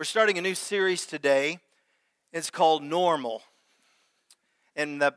[0.00, 1.58] We're starting a new series today.
[2.32, 3.42] It's called Normal.
[4.74, 5.14] And the,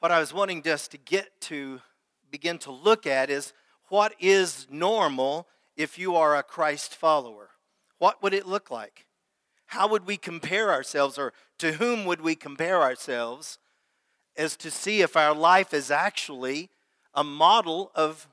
[0.00, 1.80] what I was wanting just to get to
[2.28, 3.52] begin to look at is
[3.88, 5.46] what is normal
[5.76, 7.50] if you are a Christ follower?
[7.98, 9.06] What would it look like?
[9.66, 13.60] How would we compare ourselves, or to whom would we compare ourselves,
[14.36, 16.70] as to see if our life is actually
[17.14, 18.26] a model of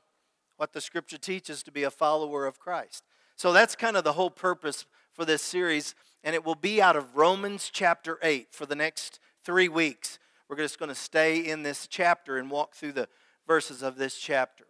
[0.56, 3.04] what the scripture teaches to be a follower of Christ?
[3.36, 4.88] So that's kind of the whole purpose
[5.18, 9.20] for this series, and it will be out of Romans chapter 8 for the next
[9.44, 10.20] three weeks.
[10.48, 13.10] We're just going to stay in this chapter and walk through the
[13.48, 14.66] verses of this chapter.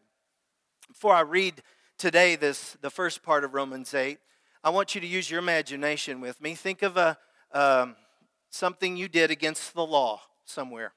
[0.87, 1.63] Before I read
[1.97, 4.19] today this the first part of Romans 8,
[4.63, 6.55] I want you to use your imagination with me.
[6.55, 7.17] Think of a
[7.51, 7.97] um,
[8.49, 10.93] something you did against the law somewhere.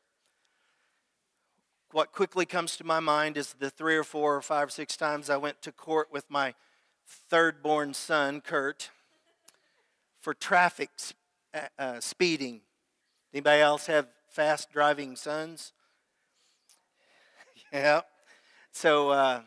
[1.90, 4.96] What quickly comes to my mind is the three or four or five or six
[4.96, 6.54] times I went to court with my
[7.04, 8.90] third born son, Kurt
[10.20, 10.90] for traffic
[11.54, 12.60] uh, uh, speeding.
[13.32, 15.72] Anybody else have fast driving sons?
[17.72, 18.02] yeah.
[18.72, 19.40] So, uh,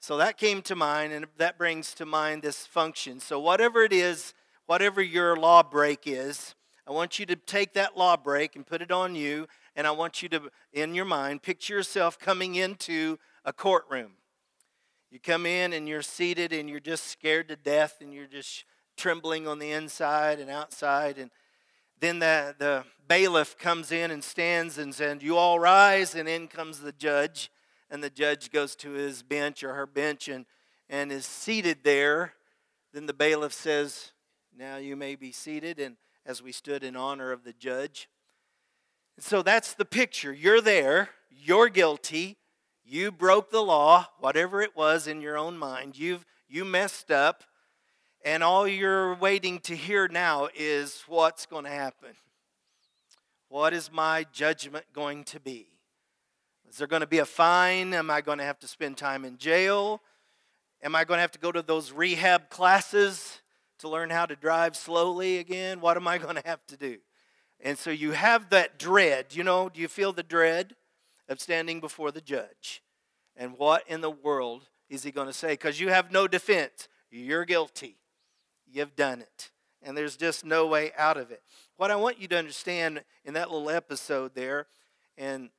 [0.00, 3.20] so that came to mind, and that brings to mind this function.
[3.20, 4.32] So, whatever it is,
[4.66, 6.54] whatever your law break is,
[6.86, 9.90] I want you to take that law break and put it on you, and I
[9.90, 14.12] want you to, in your mind, picture yourself coming into a courtroom.
[15.10, 18.64] You come in and you're seated and you're just scared to death and you're just
[19.00, 21.18] trembling on the inside and outside.
[21.18, 21.30] And
[21.98, 26.14] then the, the bailiff comes in and stands and says, You all rise.
[26.14, 27.50] And in comes the judge.
[27.90, 30.46] And the judge goes to his bench or her bench and,
[30.88, 32.34] and is seated there.
[32.92, 34.12] Then the bailiff says,
[34.56, 35.80] Now you may be seated.
[35.80, 38.08] And as we stood in honor of the judge.
[39.18, 40.32] so that's the picture.
[40.32, 42.36] You're there, you're guilty,
[42.84, 45.98] you broke the law, whatever it was in your own mind.
[45.98, 47.44] You've you messed up,
[48.24, 52.10] and all you're waiting to hear now is what's going to happen.
[53.48, 55.68] What is my judgment going to be?
[56.68, 57.94] Is there going to be a fine?
[57.94, 60.02] Am I going to have to spend time in jail?
[60.82, 63.40] Am I going to have to go to those rehab classes
[63.78, 65.80] to learn how to drive slowly again?
[65.80, 66.98] What am I going to have to do?
[67.62, 69.34] And so you have that dread.
[69.34, 70.76] You know, do you feel the dread
[71.28, 72.82] of standing before the judge?
[73.34, 75.54] And what in the world is he going to say?
[75.54, 76.88] Because you have no defense.
[77.10, 77.96] You're guilty.
[78.72, 79.50] You've done it.
[79.82, 81.42] And there's just no way out of it.
[81.76, 84.66] What I want you to understand in that little episode there,
[85.16, 85.50] and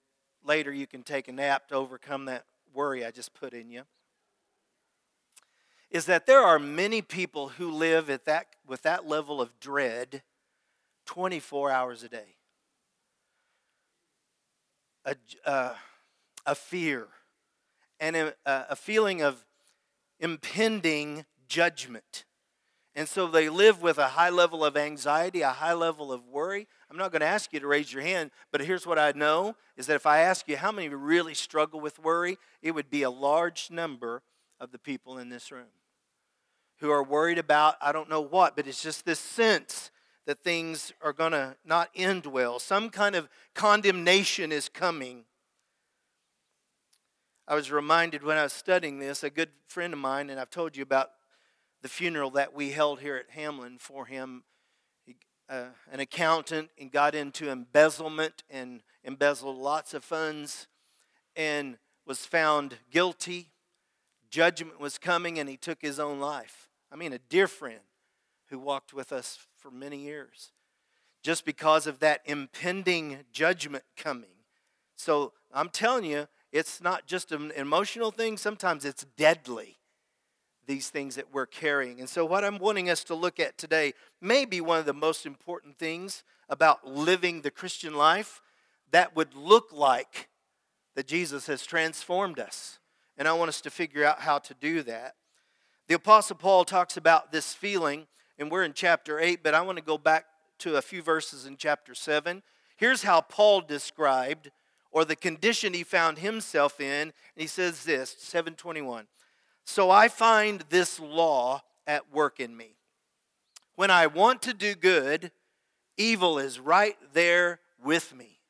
[0.43, 3.83] later you can take a nap to overcome that worry I just put in you,
[5.89, 10.21] is that there are many people who live at that, with that level of dread
[11.05, 12.35] 24 hours a day.
[15.03, 15.73] A, uh,
[16.45, 17.07] a fear
[17.99, 19.43] and a, a feeling of
[20.19, 22.25] impending judgment.
[22.93, 26.67] And so they live with a high level of anxiety, a high level of worry.
[26.89, 29.55] I'm not going to ask you to raise your hand, but here's what I know
[29.77, 33.03] is that if I ask you how many really struggle with worry, it would be
[33.03, 34.23] a large number
[34.59, 35.69] of the people in this room
[36.81, 39.91] who are worried about I don't know what, but it's just this sense
[40.25, 42.59] that things are going to not end well.
[42.59, 45.23] Some kind of condemnation is coming.
[47.47, 50.49] I was reminded when I was studying this, a good friend of mine, and I've
[50.49, 51.11] told you about
[51.81, 54.43] the funeral that we held here at Hamlin for him.
[55.49, 60.67] Uh, an accountant and got into embezzlement and embezzled lots of funds
[61.35, 63.49] and was found guilty.
[64.29, 66.69] Judgment was coming and he took his own life.
[66.89, 67.81] I mean, a dear friend
[68.45, 70.53] who walked with us for many years
[71.21, 74.29] just because of that impending judgment coming.
[74.95, 79.80] So I'm telling you, it's not just an emotional thing, sometimes it's deadly
[80.71, 81.99] these things that we're carrying.
[81.99, 84.93] And so, what I'm wanting us to look at today may be one of the
[84.93, 88.41] most important things about living the Christian life
[88.91, 90.29] that would look like
[90.95, 92.79] that Jesus has transformed us.
[93.17, 95.15] And I want us to figure out how to do that.
[95.89, 98.07] The Apostle Paul talks about this feeling,
[98.39, 100.23] and we're in chapter 8, but I want to go back
[100.59, 102.43] to a few verses in chapter 7.
[102.77, 104.51] Here's how Paul described
[104.89, 107.01] or the condition he found himself in.
[107.01, 109.07] And he says this, 721.
[109.71, 112.75] So I find this law at work in me.
[113.75, 115.31] When I want to do good,
[115.95, 118.41] evil is right there with me.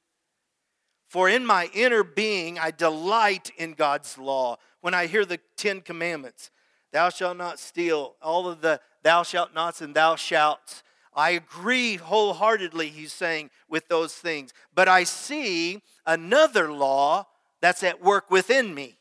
[1.08, 4.58] For in my inner being, I delight in God's law.
[4.80, 6.50] When I hear the Ten Commandments,
[6.92, 10.82] thou shalt not steal, all of the thou shalt nots and thou shalt.
[11.14, 14.54] I agree wholeheartedly, he's saying, with those things.
[14.74, 17.28] But I see another law
[17.62, 18.98] that's at work within me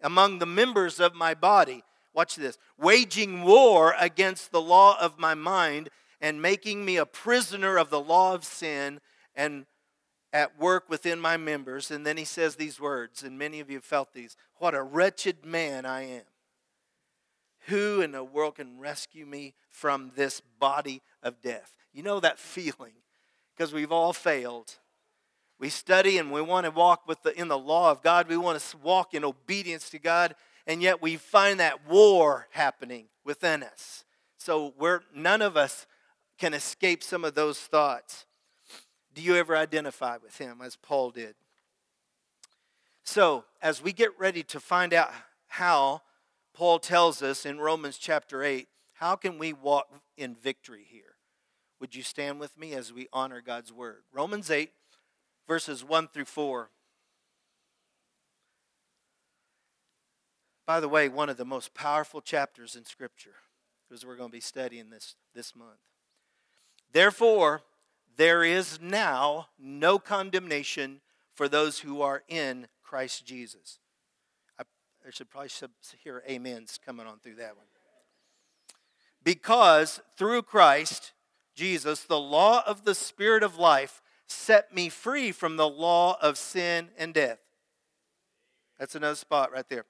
[0.00, 1.82] among the members of my body.
[2.14, 5.90] Watch this waging war against the law of my mind
[6.20, 9.00] and making me a prisoner of the law of sin
[9.34, 9.66] and
[10.32, 11.90] at work within my members.
[11.90, 14.82] And then he says these words, and many of you have felt these What a
[14.82, 16.24] wretched man I am.
[17.66, 21.76] Who in the world can rescue me from this body of death?
[21.92, 22.92] You know that feeling
[23.54, 24.76] because we've all failed.
[25.58, 28.28] We study and we want to walk with the, in the law of God.
[28.28, 30.34] We want to walk in obedience to God,
[30.66, 34.04] and yet we find that war happening within us.
[34.38, 35.86] So we're none of us
[36.38, 38.26] can escape some of those thoughts.
[39.14, 41.34] Do you ever identify with him as Paul did?
[43.02, 45.10] So, as we get ready to find out
[45.46, 46.02] how
[46.52, 49.86] Paul tells us in Romans chapter 8, how can we walk
[50.16, 51.16] in victory here?
[51.80, 54.02] Would you stand with me as we honor God's word?
[54.12, 54.70] Romans 8,
[55.46, 56.70] verses 1 through 4.
[60.66, 63.36] By the way, one of the most powerful chapters in Scripture,
[63.88, 65.78] because we're going to be studying this this month.
[66.92, 67.62] Therefore,
[68.16, 71.00] there is now no condemnation
[71.34, 73.78] for those who are in Christ Jesus.
[74.58, 74.64] I,
[75.06, 75.50] I should probably
[76.02, 77.66] hear amens coming on through that one.
[79.22, 81.12] Because through Christ
[81.54, 86.38] Jesus, the law of the Spirit of life set me free from the law of
[86.38, 87.38] sin and death.
[88.78, 89.84] That's another spot right there.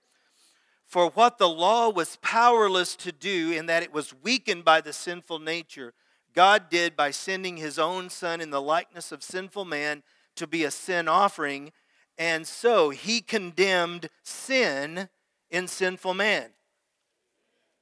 [0.85, 4.93] For what the law was powerless to do, in that it was weakened by the
[4.93, 5.95] sinful nature,
[6.33, 10.03] God did by sending his own Son in the likeness of sinful man
[10.37, 11.73] to be a sin offering,
[12.19, 15.09] and so he condemned sin
[15.51, 16.51] in sinful man.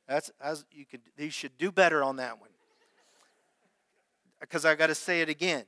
[0.08, 2.50] That's as you could you should do better on that one.
[4.40, 5.64] Because I got to say it again.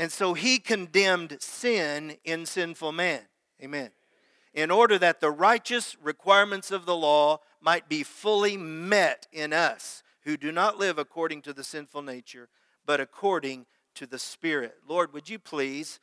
[0.00, 3.20] And so he condemned sin in sinful man.
[3.62, 3.90] Amen.
[4.54, 10.02] In order that the righteous requirements of the law might be fully met in us
[10.22, 12.48] who do not live according to the sinful nature,
[12.86, 14.76] but according to the Spirit.
[14.88, 16.00] Lord, would you please,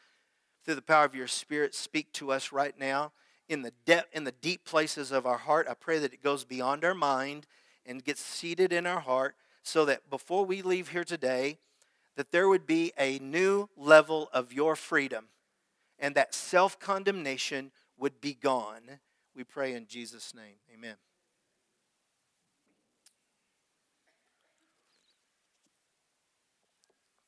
[0.63, 3.13] through the power of your Spirit, speak to us right now
[3.49, 5.65] in the, de- in the deep places of our heart?
[5.67, 7.47] I pray that it goes beyond our mind
[7.83, 11.57] and gets seated in our heart so that before we leave here today,
[12.17, 15.27] that there would be a new level of your freedom
[15.99, 18.99] and that self condemnation would be gone.
[19.35, 20.55] We pray in Jesus' name.
[20.73, 20.95] Amen.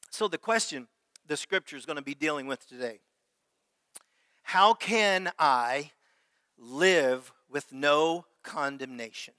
[0.09, 0.87] So, the question
[1.27, 2.99] the scripture is going to be dealing with today
[4.41, 5.91] how can I
[6.57, 9.35] live with no condemnation?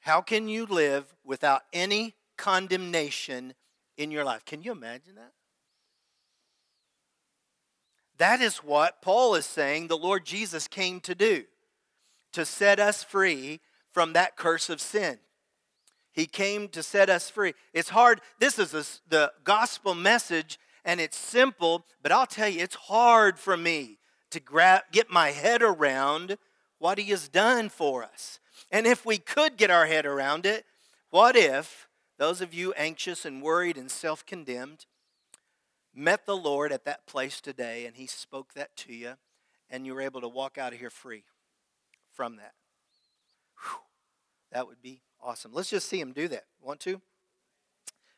[0.00, 3.54] How can you live without any condemnation
[4.00, 4.44] in your life?
[4.44, 5.32] Can you imagine that?
[8.16, 11.44] That is what Paul is saying the Lord Jesus came to do
[12.32, 13.60] to set us free
[13.92, 15.18] from that curse of sin.
[16.12, 17.54] He came to set us free.
[17.72, 18.20] It's hard.
[18.38, 23.38] This is a, the gospel message, and it's simple, but I'll tell you, it's hard
[23.38, 23.98] for me
[24.30, 26.36] to grab, get my head around
[26.78, 28.38] what He has done for us.
[28.70, 30.64] And if we could get our head around it,
[31.10, 31.88] what if
[32.20, 34.86] those of you anxious and worried and self condemned
[35.92, 39.14] met the Lord at that place today and He spoke that to you,
[39.68, 41.24] and you were able to walk out of here free
[42.12, 42.52] from that?
[43.56, 43.80] Whew,
[44.52, 45.52] that would be Awesome.
[45.52, 46.44] Let's just see him do that.
[46.62, 47.00] Want to?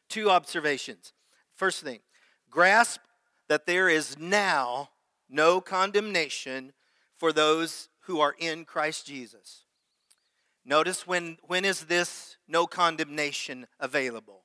[0.08, 1.12] Two observations.
[1.54, 2.00] First thing,
[2.50, 3.00] grasp
[3.48, 4.90] that there is now
[5.28, 6.72] no condemnation
[7.16, 9.64] for those who are in Christ Jesus.
[10.64, 14.42] Notice when when is this no condemnation available?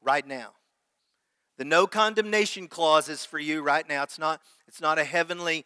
[0.00, 0.52] Right now.
[1.58, 4.02] The no condemnation clause is for you right now.
[4.02, 5.64] It's not it's not a heavenly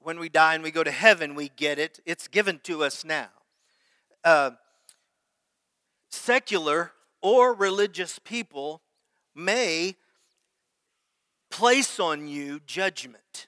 [0.00, 2.00] when we die and we go to heaven we get it.
[2.04, 3.28] It's given to us now.
[4.24, 4.52] Uh,
[6.10, 8.82] secular or religious people
[9.34, 9.96] may
[11.50, 13.46] place on you judgment.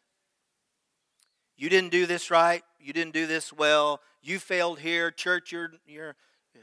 [1.56, 2.62] You didn't do this right.
[2.80, 4.00] You didn't do this well.
[4.24, 5.10] You failed here.
[5.10, 6.16] Church, you're, you're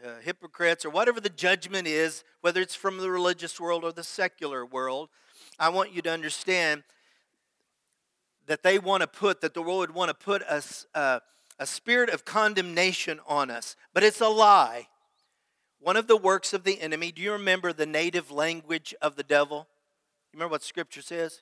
[0.04, 4.04] uh, hypocrites, or whatever the judgment is, whether it's from the religious world or the
[4.04, 5.10] secular world.
[5.60, 6.84] I want you to understand
[8.48, 10.64] that they want to put, that the world would want to put a,
[10.96, 11.20] uh,
[11.60, 13.76] a spirit of condemnation on us.
[13.94, 14.88] But it's a lie
[15.82, 17.12] one of the works of the enemy.
[17.12, 19.68] Do you remember the native language of the devil?
[20.32, 21.42] You remember what Scripture says?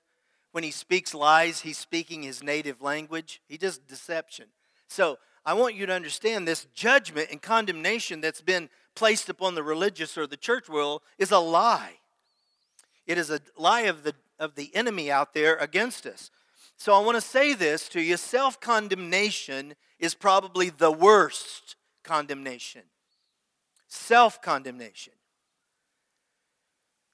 [0.52, 3.42] When he speaks lies, he's speaking his native language.
[3.48, 4.46] He does deception.
[4.88, 5.18] So
[5.50, 10.16] I want you to understand this judgment and condemnation that's been placed upon the religious
[10.16, 11.94] or the church world is a lie.
[13.08, 16.30] It is a lie of the, of the enemy out there against us.
[16.78, 22.84] So I want to say this to you self condemnation is probably the worst condemnation
[23.88, 25.14] self condemnation.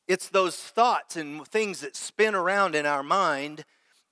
[0.10, 3.64] It's those thoughts and things that spin around in our mind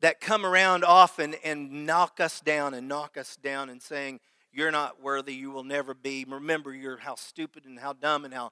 [0.03, 4.19] that come around often and knock us down and knock us down and saying,
[4.51, 6.25] You're not worthy, you will never be.
[6.27, 8.51] Remember you're how stupid and how dumb and how,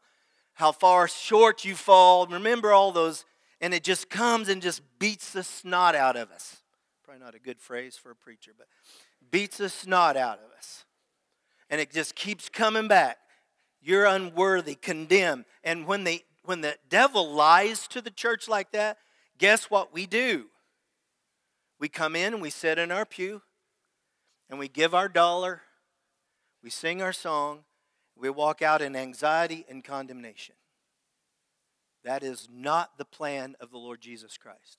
[0.53, 2.25] how far short you fall.
[2.25, 3.25] Remember all those,
[3.59, 6.61] and it just comes and just beats the snot out of us.
[7.03, 8.67] Probably not a good phrase for a preacher, but
[9.29, 10.85] beats the snot out of us.
[11.69, 13.17] And it just keeps coming back.
[13.81, 15.43] You're unworthy, condemned.
[15.65, 18.99] And when, they, when the devil lies to the church like that,
[19.37, 20.45] guess what we do?
[21.81, 23.41] We come in and we sit in our pew
[24.51, 25.63] and we give our dollar,
[26.63, 27.63] we sing our song,
[28.15, 30.53] we walk out in anxiety and condemnation.
[32.03, 34.77] That is not the plan of the Lord Jesus Christ.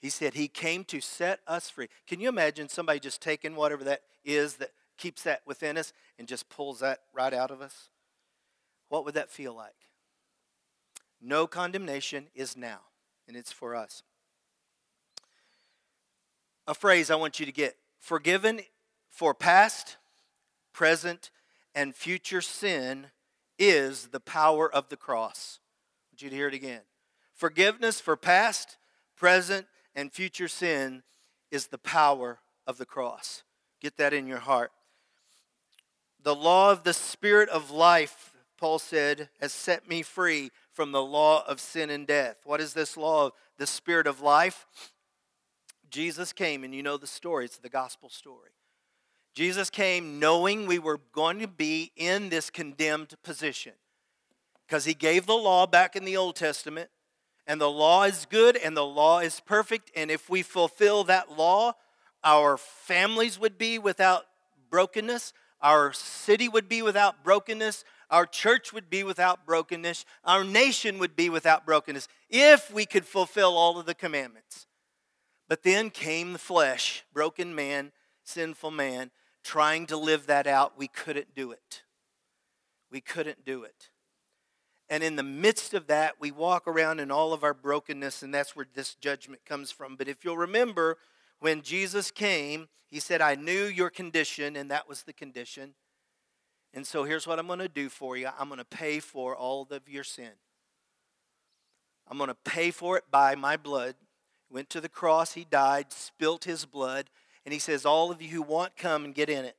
[0.00, 1.88] He said he came to set us free.
[2.06, 6.28] Can you imagine somebody just taking whatever that is that keeps that within us and
[6.28, 7.88] just pulls that right out of us?
[8.90, 9.72] What would that feel like?
[11.22, 12.80] No condemnation is now,
[13.26, 14.02] and it's for us
[16.72, 18.62] a phrase I want you to get forgiven
[19.10, 19.98] for past,
[20.72, 21.30] present,
[21.74, 23.08] and future sin
[23.58, 25.60] is the power of the cross.
[25.60, 26.80] I want you to hear it again.
[27.34, 28.78] Forgiveness for past,
[29.18, 31.02] present, and future sin
[31.50, 33.42] is the power of the cross.
[33.82, 34.72] Get that in your heart.
[36.22, 41.02] The law of the Spirit of life, Paul said, has set me free from the
[41.02, 42.36] law of sin and death.
[42.44, 44.64] What is this law of the Spirit of life?
[45.92, 48.50] Jesus came, and you know the story, it's the gospel story.
[49.34, 53.74] Jesus came knowing we were going to be in this condemned position
[54.66, 56.88] because he gave the law back in the Old Testament,
[57.46, 59.90] and the law is good and the law is perfect.
[59.94, 61.74] And if we fulfill that law,
[62.24, 64.24] our families would be without
[64.70, 70.98] brokenness, our city would be without brokenness, our church would be without brokenness, our nation
[70.98, 74.66] would be without brokenness if we could fulfill all of the commandments.
[75.52, 77.92] But then came the flesh, broken man,
[78.24, 79.10] sinful man,
[79.44, 80.78] trying to live that out.
[80.78, 81.82] We couldn't do it.
[82.90, 83.90] We couldn't do it.
[84.88, 88.32] And in the midst of that, we walk around in all of our brokenness, and
[88.32, 89.94] that's where this judgment comes from.
[89.94, 90.96] But if you'll remember,
[91.38, 95.74] when Jesus came, he said, I knew your condition, and that was the condition.
[96.72, 99.36] And so here's what I'm going to do for you I'm going to pay for
[99.36, 100.32] all of your sin.
[102.08, 103.96] I'm going to pay for it by my blood
[104.52, 107.08] went to the cross, he died, spilt his blood,
[107.44, 109.56] and he says, All of you who want, come and get in it.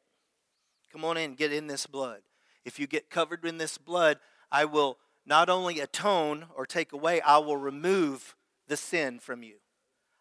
[0.91, 2.21] Come on in, get in this blood.
[2.63, 4.19] If you get covered in this blood,
[4.51, 8.35] I will not only atone or take away, I will remove
[8.67, 9.55] the sin from you.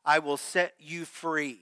[0.04, 1.60] I will set you free.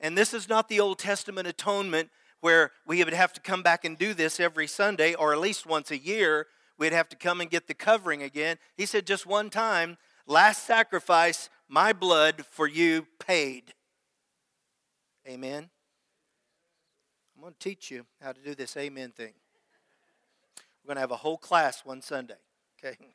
[0.00, 3.84] And this is not the Old Testament atonement where we would have to come back
[3.84, 6.46] and do this every Sunday or at least once a year.
[6.78, 8.58] We'd have to come and get the covering again.
[8.76, 13.74] He said just one time, last sacrifice my blood for you paid.
[15.26, 15.68] Amen.
[17.36, 19.32] I'm going to teach you how to do this amen thing.
[20.82, 22.38] We're going to have a whole class one Sunday,
[22.78, 22.96] okay?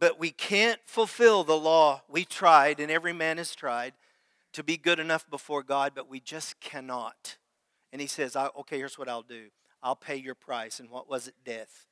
[0.00, 2.02] But we can't fulfill the law.
[2.08, 3.94] We tried, and every man has tried
[4.52, 7.36] to be good enough before God, but we just cannot.
[7.92, 9.48] And he says, Okay, here's what I'll do
[9.82, 10.78] I'll pay your price.
[10.80, 11.34] And what was it?
[11.44, 11.86] Death.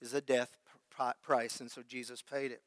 [0.00, 0.57] Is a death
[1.22, 2.62] price, and so Jesus paid it.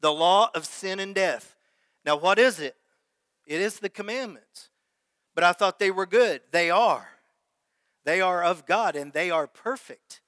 [0.00, 1.56] The law of sin and death.
[2.04, 2.76] Now, what is it?
[3.46, 4.70] It is the commandments.
[5.34, 6.42] But I thought they were good.
[6.50, 7.08] They are.
[8.04, 10.20] They are of God and they are perfect.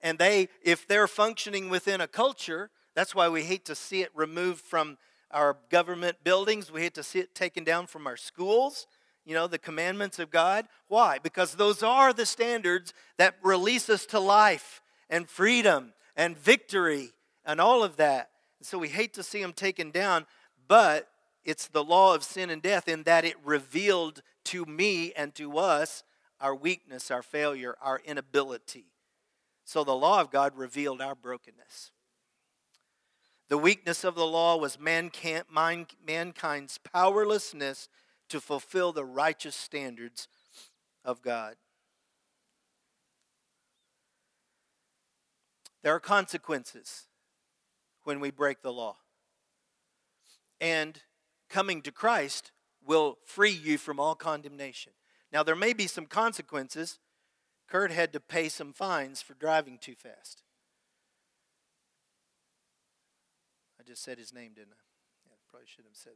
[0.00, 4.10] And they, if they're functioning within a culture, that's why we hate to see it
[4.14, 4.98] removed from
[5.30, 6.70] our government buildings.
[6.70, 8.86] We hate to see it taken down from our schools,
[9.24, 10.66] you know, the commandments of God.
[10.88, 11.18] Why?
[11.18, 14.82] Because those are the standards that release us to life
[15.14, 17.12] and freedom and victory
[17.44, 18.30] and all of that.
[18.58, 20.26] And so we hate to see them taken down,
[20.66, 21.08] but
[21.44, 25.56] it's the law of sin and death in that it revealed to me and to
[25.56, 26.02] us
[26.40, 28.86] our weakness, our failure, our inability.
[29.64, 31.92] So the law of God revealed our brokenness.
[33.48, 37.88] The weakness of the law was mankind's powerlessness
[38.30, 40.26] to fulfill the righteous standards
[41.04, 41.54] of God.
[45.84, 47.04] There are consequences
[48.04, 48.96] when we break the law.
[50.58, 50.98] And
[51.50, 54.94] coming to Christ will free you from all condemnation.
[55.30, 57.00] Now, there may be some consequences.
[57.68, 60.42] Kurt had to pay some fines for driving too fast.
[63.78, 64.84] I just said his name, didn't I?
[65.26, 66.12] Yeah, probably shouldn't have said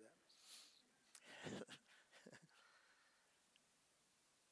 [1.52, 1.66] that.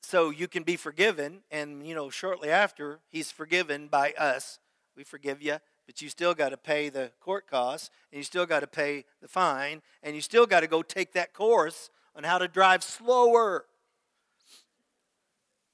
[0.02, 1.40] so you can be forgiven.
[1.50, 4.58] And, you know, shortly after, he's forgiven by us.
[4.96, 8.46] We forgive you, but you still got to pay the court costs, and you still
[8.46, 12.24] got to pay the fine, and you still got to go take that course on
[12.24, 13.66] how to drive slower.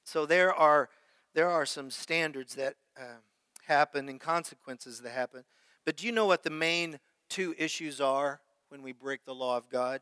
[0.03, 0.89] So there are,
[1.33, 3.19] there are some standards that uh,
[3.65, 5.45] happen and consequences that happen.
[5.85, 6.99] But do you know what the main
[7.29, 10.01] two issues are when we break the law of God?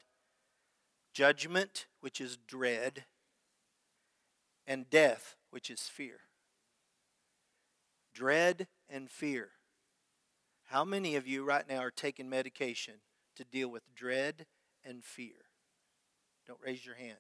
[1.14, 3.06] Judgment, which is dread,
[4.66, 6.22] and death, which is fear.
[8.14, 9.50] Dread and fear.
[10.66, 12.96] How many of you right now are taking medication
[13.36, 14.46] to deal with dread
[14.86, 15.34] and fear?
[16.48, 17.18] Don't raise your hand.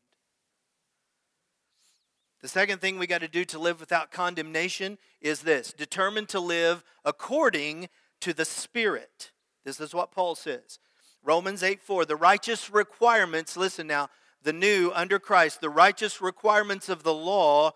[2.42, 6.40] The second thing we got to do to live without condemnation is this determine to
[6.40, 7.88] live according
[8.22, 9.32] to the Spirit.
[9.64, 10.80] This is what Paul says.
[11.24, 14.10] Romans 8 4, the righteous requirements, listen now,
[14.42, 17.74] the new under Christ, the righteous requirements of the law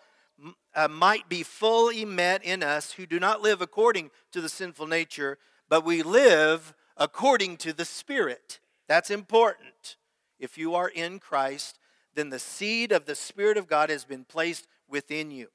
[0.76, 4.88] uh, might be fully met in us who do not live according to the sinful
[4.88, 5.38] nature,
[5.70, 8.60] but we live according to the Spirit.
[8.88, 9.96] That's important.
[10.40, 11.80] If you are in Christ,
[12.14, 15.48] then the seed of the Spirit of God has been placed within you.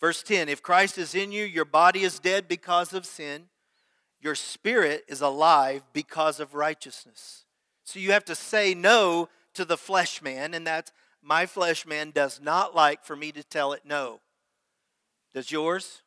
[0.00, 3.44] Verse 10 If Christ is in you, your body is dead because of sin,
[4.20, 7.44] your spirit is alive because of righteousness.
[7.84, 10.92] So you have to say no to the flesh man, and that's
[11.24, 14.20] my flesh man does not like for me to tell it no.
[15.32, 16.02] Does yours?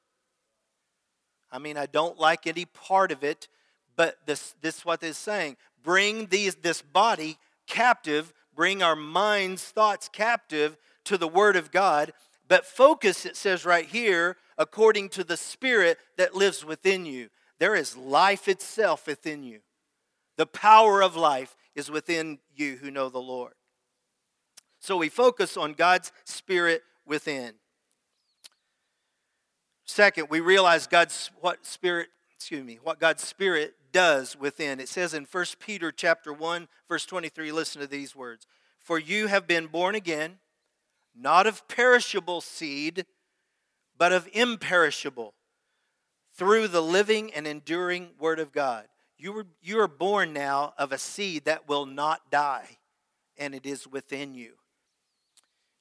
[1.52, 3.48] I mean, I don't like any part of it,
[3.96, 5.58] but this, this is what it's saying.
[5.84, 12.12] Bring these, this body captive bring our minds, thoughts captive to the Word of God,
[12.48, 17.30] but focus, it says right here, according to the Spirit that lives within you.
[17.60, 19.60] There is life itself within you.
[20.38, 23.54] The power of life is within you who know the Lord.
[24.88, 27.56] So we focus on God's Spirit within.
[29.84, 34.80] Second, we realize God's what Spirit, excuse me, what God's Spirit does within.
[34.80, 38.48] It says in 1 Peter chapter 1 verse 23 listen to these words.
[38.80, 40.38] For you have been born again
[41.14, 43.06] not of perishable seed
[43.98, 45.34] but of imperishable
[46.34, 48.86] through the living and enduring word of God.
[49.18, 52.78] You were you are born now of a seed that will not die
[53.38, 54.54] and it is within you.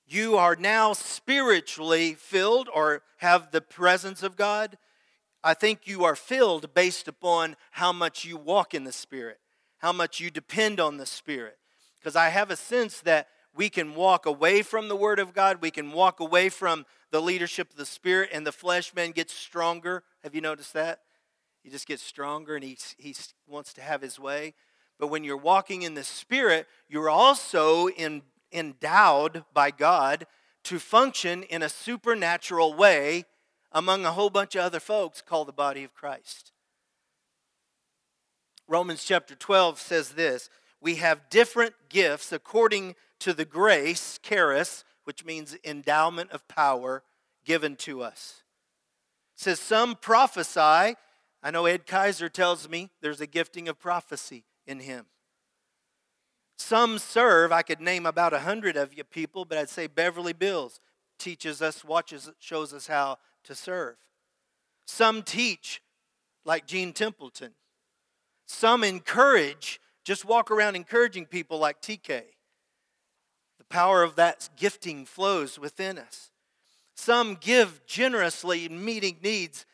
[0.06, 4.78] You are now spiritually filled or have the presence of God
[5.46, 9.38] I think you are filled based upon how much you walk in the Spirit,
[9.78, 11.56] how much you depend on the Spirit.
[12.00, 15.62] Because I have a sense that we can walk away from the Word of God,
[15.62, 19.32] we can walk away from the leadership of the Spirit, and the flesh man gets
[19.32, 20.02] stronger.
[20.24, 21.02] Have you noticed that?
[21.62, 23.14] He just gets stronger and he, he
[23.46, 24.54] wants to have his way.
[24.98, 30.26] But when you're walking in the Spirit, you're also in, endowed by God
[30.64, 33.24] to function in a supernatural way
[33.72, 36.52] among a whole bunch of other folks called the body of Christ.
[38.68, 45.24] Romans chapter 12 says this We have different gifts according to the grace, charis, which
[45.24, 47.02] means endowment of power,
[47.44, 48.42] given to us.
[49.36, 50.96] It says some prophesy.
[51.42, 55.06] I know Ed Kaiser tells me there's a gifting of prophecy in him.
[56.56, 57.52] Some serve.
[57.52, 60.80] I could name about a hundred of you people, but I'd say Beverly Bills
[61.18, 63.96] teaches us, watches, shows us how to serve.
[64.86, 65.82] Some teach,
[66.44, 67.52] like Gene Templeton.
[68.46, 72.22] Some encourage, just walk around encouraging people, like TK.
[73.58, 76.30] The power of that gifting flows within us.
[76.94, 79.66] Some give generously meeting needs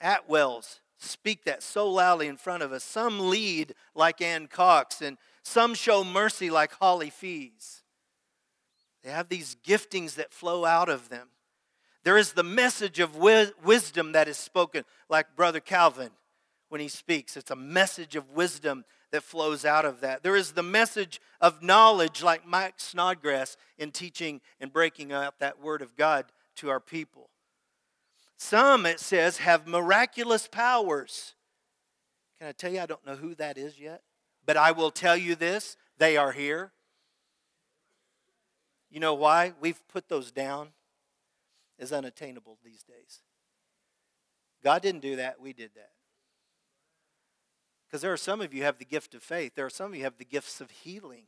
[0.00, 0.80] at wells.
[0.98, 2.84] Speak that so loudly in front of us.
[2.84, 7.82] Some lead like Ann Cox, and some show mercy like Holly Fees.
[9.02, 11.28] They have these giftings that flow out of them.
[12.04, 16.10] There is the message of wisdom that is spoken, like Brother Calvin
[16.68, 17.36] when he speaks.
[17.36, 20.22] It's a message of wisdom that flows out of that.
[20.22, 25.60] There is the message of knowledge, like Mike Snodgrass in teaching and breaking out that
[25.60, 26.26] word of God
[26.56, 27.28] to our people.
[28.36, 31.34] Some, it says, have miraculous powers.
[32.38, 34.02] Can I tell you, I don't know who that is yet,
[34.44, 36.72] but I will tell you this they are here.
[38.90, 39.52] You know why?
[39.60, 40.68] We've put those down
[41.78, 43.22] as unattainable these days.
[44.62, 45.90] God didn't do that, we did that.
[47.86, 49.52] Because there are some of you have the gift of faith.
[49.54, 51.24] There are some of you have the gifts of healing.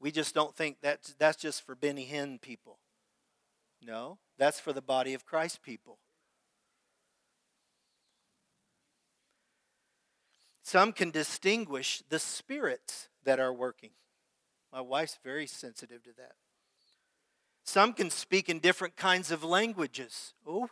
[0.00, 2.78] We just don't think that that's just for Benny Hinn people.
[3.80, 5.98] No, that's for the body of Christ people.
[10.64, 13.90] Some can distinguish the spirits that are working.
[14.72, 16.32] My wife's very sensitive to that.
[17.64, 20.32] Some can speak in different kinds of languages.
[20.46, 20.68] Oh,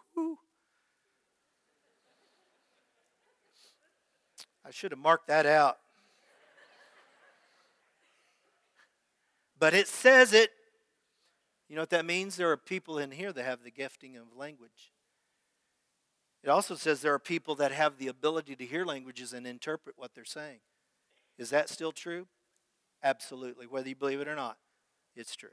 [4.64, 5.78] I should have marked that out.
[9.58, 10.50] But it says it.
[11.68, 12.36] You know what that means?
[12.36, 14.91] There are people in here that have the gifting of language.
[16.42, 19.96] It also says there are people that have the ability to hear languages and interpret
[19.96, 20.58] what they're saying.
[21.38, 22.26] Is that still true?
[23.02, 23.66] Absolutely.
[23.66, 24.58] Whether you believe it or not,
[25.14, 25.50] it's true.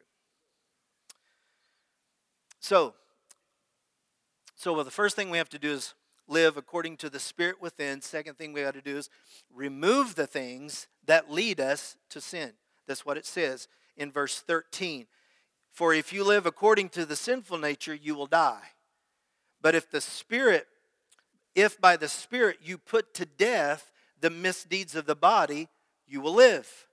[2.59, 2.93] So,
[4.55, 5.93] so well, the first thing we have to do is
[6.27, 8.01] live according to the Spirit within.
[8.01, 9.09] Second thing we got to do is
[9.53, 12.51] remove the things that lead us to sin.
[12.87, 15.07] That's what it says in verse 13.
[15.71, 18.69] For if you live according to the sinful nature, you will die.
[19.61, 20.67] But if the Spirit,
[21.55, 25.69] if by the Spirit you put to death the misdeeds of the body,
[26.07, 26.87] you will live.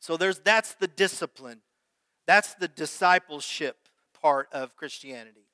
[0.00, 1.60] So there's that's the discipline.
[2.26, 3.76] That's the discipleship
[4.20, 5.46] part of Christianity.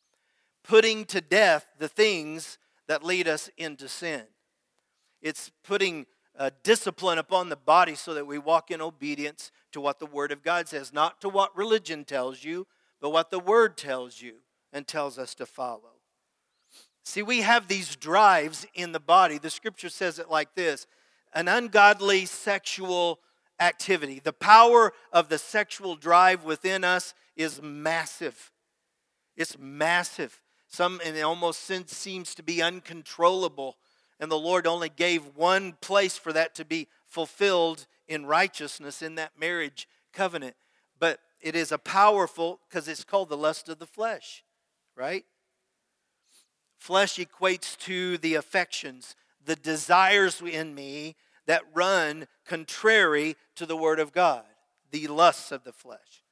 [0.64, 4.22] Putting to death the things that lead us into sin.
[5.22, 9.98] It's putting a discipline upon the body so that we walk in obedience to what
[9.98, 12.66] the Word of God says, not to what religion tells you,
[13.00, 14.36] but what the Word tells you
[14.72, 15.97] and tells us to follow.
[17.08, 19.38] See, we have these drives in the body.
[19.38, 20.86] The scripture says it like this
[21.32, 23.20] an ungodly sexual
[23.58, 24.20] activity.
[24.22, 28.52] The power of the sexual drive within us is massive.
[29.38, 30.42] It's massive.
[30.66, 33.78] Some, and it almost seems to be uncontrollable.
[34.20, 39.14] And the Lord only gave one place for that to be fulfilled in righteousness in
[39.14, 40.56] that marriage covenant.
[41.00, 44.44] But it is a powerful, because it's called the lust of the flesh,
[44.94, 45.24] right?
[46.78, 53.98] Flesh equates to the affections, the desires in me that run contrary to the Word
[53.98, 54.44] of God,
[54.90, 56.22] the lusts of the flesh.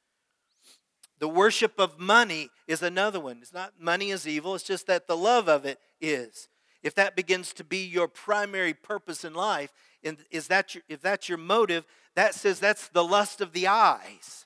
[1.19, 3.39] The worship of money is another one.
[3.41, 6.47] It's not money is evil, it's just that the love of it is.
[6.83, 11.01] If that begins to be your primary purpose in life, and is that your, if
[11.01, 14.45] that's your motive, that says that's the lust of the eyes.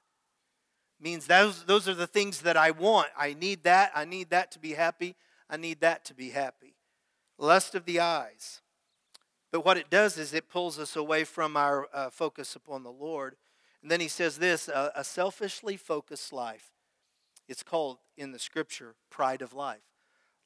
[0.99, 3.07] Means those, those are the things that I want.
[3.17, 3.91] I need that.
[3.95, 5.15] I need that to be happy.
[5.51, 6.73] I need that to be happy.
[7.37, 8.61] Lust of the eyes.
[9.51, 12.91] But what it does is it pulls us away from our uh, focus upon the
[12.91, 13.35] Lord
[13.81, 16.71] and then he says this a, a selfishly focused life.
[17.47, 19.81] It's called in the scripture pride of life.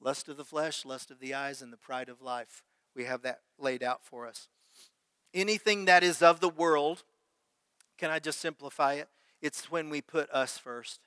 [0.02, 2.64] Lust of the flesh, lust of the eyes, and the pride of life.
[2.96, 4.48] We have that laid out for us.
[5.34, 7.04] Anything that is of the world,
[7.98, 9.10] can I just simplify it?
[9.42, 11.02] It's when we put us first.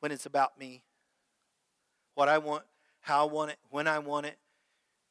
[0.00, 0.82] When it's about me.
[2.14, 2.64] What I want,
[3.00, 4.38] how I want it, when I want it,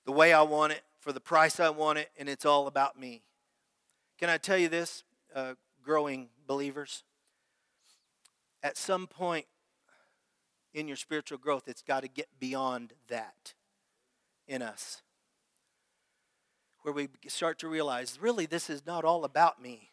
[0.06, 3.00] the way I want it, for the price I want it, and it's all about
[3.00, 3.24] me.
[4.18, 5.04] Can I tell you this?
[5.36, 7.04] uh, growing believers,
[8.62, 9.46] at some point
[10.74, 13.54] in your spiritual growth, it's got to get beyond that
[14.48, 15.02] in us.
[16.82, 19.92] Where we start to realize, really, this is not all about me.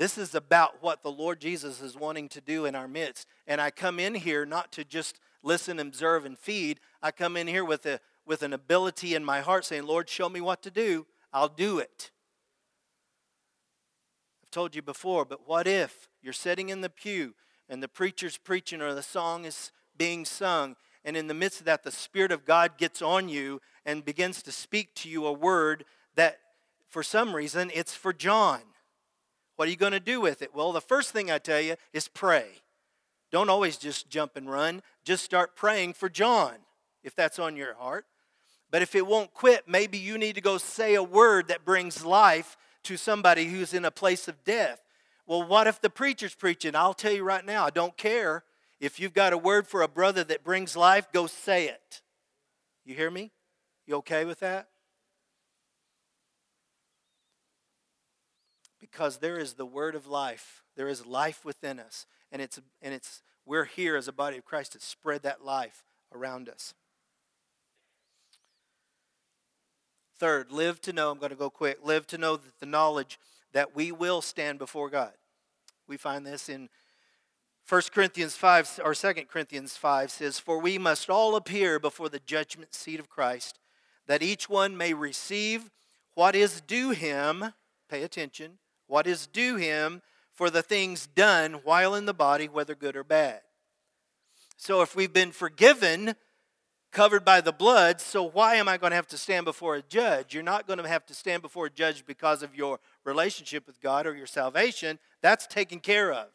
[0.00, 3.28] This is about what the Lord Jesus is wanting to do in our midst.
[3.46, 6.80] And I come in here not to just listen, observe, and feed.
[7.02, 10.30] I come in here with, a, with an ability in my heart saying, Lord, show
[10.30, 11.06] me what to do.
[11.34, 12.10] I'll do it
[14.42, 17.34] I've told you before, but what if you're sitting in the pew
[17.68, 21.66] and the preacher's preaching or the song is being sung, and in the midst of
[21.66, 25.32] that, the Spirit of God gets on you and begins to speak to you a
[25.32, 25.84] word
[26.14, 26.38] that,
[26.88, 28.62] for some reason, it's for John.
[29.60, 30.54] What are you going to do with it?
[30.54, 32.46] Well, the first thing I tell you is pray.
[33.30, 34.80] Don't always just jump and run.
[35.04, 36.54] Just start praying for John
[37.04, 38.06] if that's on your heart.
[38.70, 42.06] But if it won't quit, maybe you need to go say a word that brings
[42.06, 44.80] life to somebody who's in a place of death.
[45.26, 46.74] Well, what if the preacher's preaching?
[46.74, 48.44] I'll tell you right now, I don't care.
[48.80, 52.00] If you've got a word for a brother that brings life, go say it.
[52.86, 53.30] You hear me?
[53.86, 54.69] You okay with that?
[58.90, 60.62] Because there is the word of life.
[60.76, 62.06] There is life within us.
[62.32, 65.82] And it's and it's we're here as a body of Christ to spread that life
[66.14, 66.74] around us.
[70.18, 73.18] Third, live to know, I'm going to go quick, live to know that the knowledge
[73.52, 75.12] that we will stand before God.
[75.88, 76.68] We find this in
[77.68, 82.20] 1 Corinthians 5 or 2 Corinthians 5 says, For we must all appear before the
[82.20, 83.58] judgment seat of Christ,
[84.06, 85.70] that each one may receive
[86.14, 87.54] what is due him,
[87.88, 88.58] pay attention,
[88.90, 93.04] what is due him for the things done while in the body, whether good or
[93.04, 93.40] bad.
[94.56, 96.16] So if we've been forgiven
[96.90, 99.82] covered by the blood, so why am I going to have to stand before a
[99.82, 100.34] judge?
[100.34, 103.80] You're not going to have to stand before a judge because of your relationship with
[103.80, 104.98] God or your salvation.
[105.22, 106.26] That's taken care of.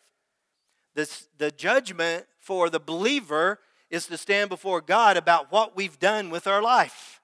[0.95, 6.29] This, the judgment for the believer is to stand before God about what we've done
[6.29, 7.21] with our life,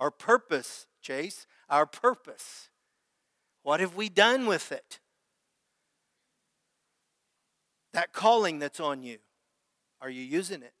[0.00, 2.67] our purpose, Chase, our purpose.
[3.62, 5.00] What have we done with it?
[7.92, 9.18] That calling that's on you,
[10.00, 10.72] are you using it?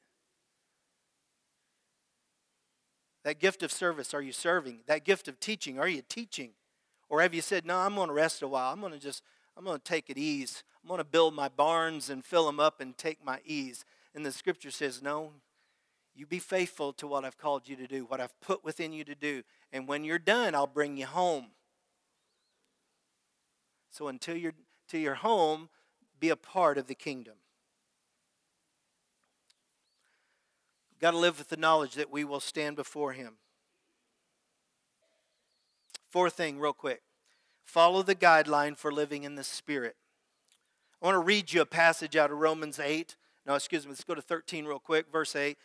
[3.24, 4.80] That gift of service, are you serving?
[4.86, 6.52] That gift of teaching, are you teaching?
[7.08, 8.72] Or have you said, no, I'm going to rest a while.
[8.72, 9.22] I'm going to just,
[9.56, 10.62] I'm going to take it ease.
[10.82, 13.84] I'm going to build my barns and fill them up and take my ease.
[14.14, 15.32] And the scripture says, no,
[16.14, 19.04] you be faithful to what I've called you to do, what I've put within you
[19.04, 19.42] to do.
[19.72, 21.48] And when you're done, I'll bring you home.
[23.90, 24.54] So until you're,
[24.86, 25.68] until you're home,
[26.20, 27.34] be a part of the kingdom.
[31.00, 33.34] Got to live with the knowledge that we will stand before Him.
[36.10, 37.02] Fourth thing, real quick
[37.64, 39.94] follow the guideline for living in the Spirit.
[41.02, 43.14] I want to read you a passage out of Romans 8.
[43.46, 45.58] No, excuse me, let's go to 13 real quick, verse 8.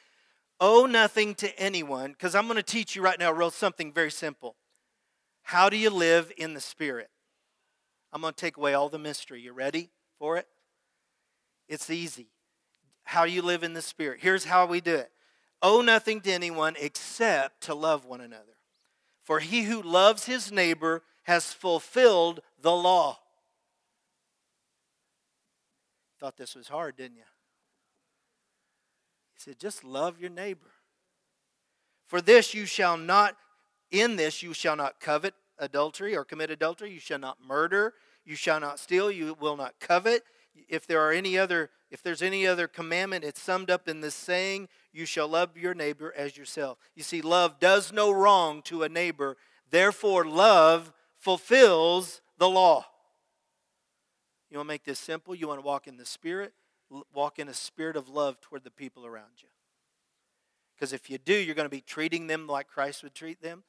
[0.59, 4.11] Owe nothing to anyone, because I'm going to teach you right now real something very
[4.11, 4.55] simple.
[5.43, 7.09] How do you live in the Spirit?
[8.13, 9.41] I'm going to take away all the mystery.
[9.41, 10.47] You ready for it?
[11.67, 12.27] It's easy.
[13.03, 14.19] How you live in the Spirit.
[14.21, 15.11] Here's how we do it
[15.63, 18.57] Owe nothing to anyone except to love one another.
[19.23, 23.17] For he who loves his neighbor has fulfilled the law.
[26.19, 27.23] Thought this was hard, didn't you?
[29.33, 30.71] He said, just love your neighbor.
[32.07, 33.37] For this you shall not,
[33.89, 36.91] in this you shall not covet adultery or commit adultery.
[36.91, 37.93] You shall not murder.
[38.25, 39.11] You shall not steal.
[39.11, 40.23] You will not covet.
[40.69, 44.15] If there are any other, if there's any other commandment, it's summed up in this
[44.15, 46.77] saying, you shall love your neighbor as yourself.
[46.95, 49.37] You see, love does no wrong to a neighbor.
[49.69, 52.85] Therefore, love fulfills the law.
[54.51, 55.33] You want to make this simple?
[55.33, 56.53] You want to walk in the Spirit?
[57.11, 59.47] Walk in a spirit of love toward the people around you.
[60.75, 63.63] Because if you do, you're going to be treating them like Christ would treat them.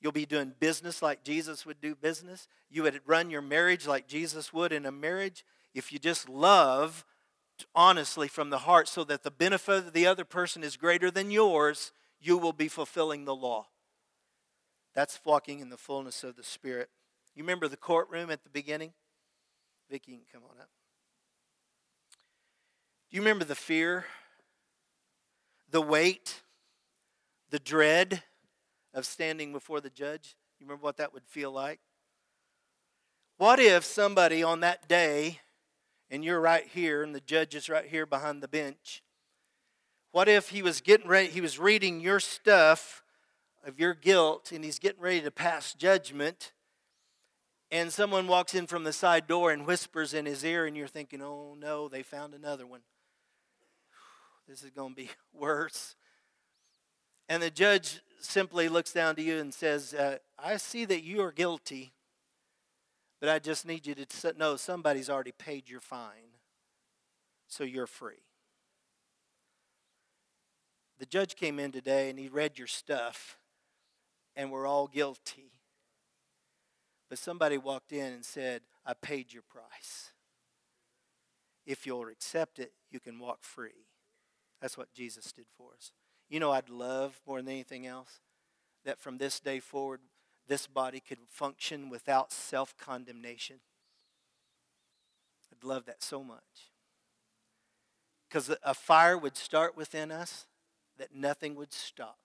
[0.00, 2.48] You'll be doing business like Jesus would do business.
[2.70, 5.44] You would run your marriage like Jesus would in a marriage.
[5.74, 7.04] If you just love
[7.74, 11.30] honestly from the heart so that the benefit of the other person is greater than
[11.30, 13.66] yours, you will be fulfilling the law.
[14.94, 16.88] That's walking in the fullness of the Spirit.
[17.34, 18.92] You remember the courtroom at the beginning?
[19.90, 20.70] Vicki, can come on up.
[23.10, 24.06] Do you remember the fear,
[25.70, 26.42] the weight,
[27.50, 28.22] the dread
[28.94, 30.36] of standing before the judge?
[30.58, 31.80] You remember what that would feel like?
[33.38, 35.40] What if somebody on that day,
[36.10, 39.02] and you're right here, and the judge is right here behind the bench?
[40.12, 43.02] What if he was getting ready, he was reading your stuff
[43.64, 46.52] of your guilt, and he's getting ready to pass judgment,
[47.70, 50.88] and someone walks in from the side door and whispers in his ear, and you're
[50.88, 52.80] thinking, oh no, they found another one.
[54.48, 55.94] This is going to be worse.
[57.28, 61.22] And the judge simply looks down to you and says, uh, I see that you
[61.22, 61.92] are guilty,
[63.20, 66.36] but I just need you to know somebody's already paid your fine,
[67.46, 68.22] so you're free.
[70.98, 73.38] The judge came in today and he read your stuff,
[74.36, 75.52] and we're all guilty.
[77.08, 80.12] But somebody walked in and said, I paid your price.
[81.66, 83.86] If you'll accept it, you can walk free.
[84.60, 85.92] That's what Jesus did for us.
[86.30, 88.20] You know, I'd love more than anything else
[88.84, 90.00] that from this day forward,
[90.46, 93.56] this body could function without self condemnation.
[95.52, 96.70] I'd love that so much.
[98.28, 100.46] Because a fire would start within us
[100.98, 102.18] that nothing would stop.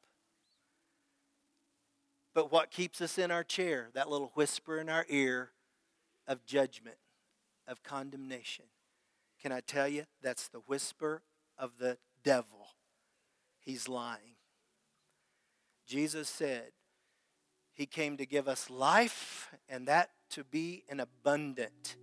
[2.36, 3.90] But what keeps us in our chair?
[3.94, 5.52] That little whisper in our ear
[6.28, 6.98] of judgment,
[7.68, 8.66] of condemnation.
[9.42, 10.04] Can I tell you?
[10.22, 11.24] That's the whisper
[11.58, 12.75] of the devil.
[13.66, 14.36] He's lying.
[15.88, 16.72] Jesus said
[17.74, 21.98] he came to give us life and that to be an abundant.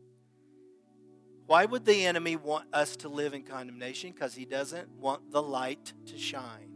[1.47, 4.13] Why would the enemy want us to live in condemnation?
[4.13, 6.71] Because he doesn't want the light to shine.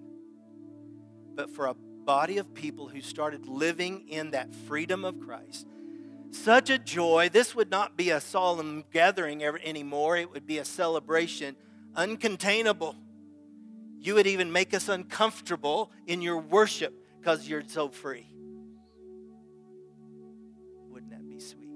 [1.35, 5.67] But for a body of people who started living in that freedom of Christ.
[6.31, 7.29] Such a joy.
[7.31, 11.57] This would not be a solemn gathering ever anymore, it would be a celebration,
[11.95, 12.95] uncontainable.
[13.99, 18.27] You would even make us uncomfortable in your worship because you're so free.
[20.91, 21.69] Wouldn't that be sweet?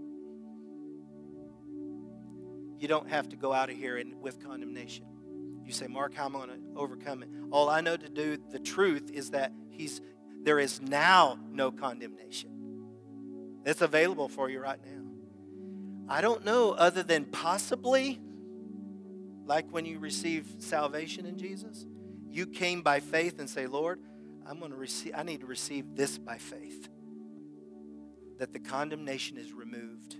[2.78, 5.06] You don't have to go out of here and, with condemnation.
[5.64, 7.28] You say, Mark, how am I going to overcome it?
[7.50, 10.00] All I know to do, the truth is that He's
[10.42, 12.50] there is now no condemnation.
[13.66, 15.02] It's available for you right now.
[16.09, 18.18] I don't know, other than possibly
[19.44, 21.87] like when you receive salvation in Jesus,
[22.31, 24.01] you came by faith and say, Lord,
[24.47, 26.88] I'm going to receive, I need to receive this by faith.
[28.38, 30.16] That the condemnation is removed